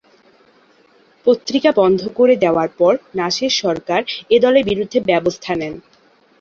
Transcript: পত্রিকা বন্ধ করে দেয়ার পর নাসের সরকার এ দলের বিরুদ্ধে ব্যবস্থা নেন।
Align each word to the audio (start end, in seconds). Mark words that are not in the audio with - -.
পত্রিকা 1.27 1.71
বন্ধ 1.77 2.01
করে 2.17 2.33
দেয়ার 2.35 2.69
পর 2.79 2.93
নাসের 3.15 3.51
সরকার 3.61 4.01
এ 4.29 4.37
দলের 4.43 4.63
বিরুদ্ধে 4.63 4.99
ব্যবস্থা 5.09 5.51
নেন। 5.55 5.73